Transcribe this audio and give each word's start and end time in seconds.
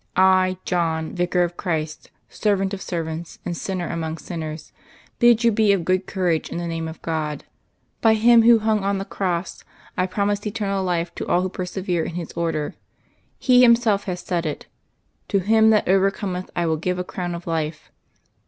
I, 0.15 0.57
John, 0.65 1.13
Vicar 1.13 1.43
of 1.43 1.55
Christ, 1.55 2.09
Servant 2.27 2.73
of 2.73 2.81
Servants, 2.81 3.37
and 3.45 3.55
sinner 3.55 3.87
among 3.87 4.17
sinners, 4.17 4.71
bid 5.19 5.43
you 5.43 5.51
be 5.51 5.71
of 5.73 5.85
good 5.85 6.07
courage 6.07 6.49
in 6.49 6.57
the 6.57 6.65
Name 6.65 6.87
of 6.87 6.99
God. 7.03 7.43
By 8.01 8.15
Him 8.15 8.41
Who 8.41 8.57
hung 8.57 8.83
on 8.83 8.97
the 8.97 9.05
Cross, 9.05 9.63
I 9.95 10.07
promise 10.07 10.43
eternal 10.47 10.83
life 10.83 11.13
to 11.13 11.27
all 11.27 11.43
who 11.43 11.49
persevere 11.49 12.03
in 12.03 12.15
His 12.15 12.31
Order. 12.31 12.73
He 13.37 13.61
Himself 13.61 14.05
has 14.05 14.21
said 14.21 14.47
it. 14.47 14.65
_To 15.29 15.43
him 15.43 15.69
that 15.69 15.87
overcometh 15.87 16.49
I 16.55 16.65
will 16.65 16.77
give 16.77 16.97
a 16.97 17.03
crown 17.03 17.35
of 17.35 17.45
life. 17.45 17.91